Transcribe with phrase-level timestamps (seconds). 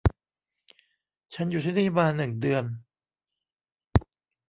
[1.33, 2.63] ฉันอยู่ที่นี่มาหนึ่งเดือน